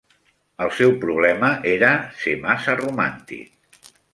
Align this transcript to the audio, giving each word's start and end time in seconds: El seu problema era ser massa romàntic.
El 0.65 0.71
seu 0.77 0.93
problema 1.03 1.51
era 1.73 1.91
ser 2.25 2.35
massa 2.49 2.77
romàntic. 2.83 3.89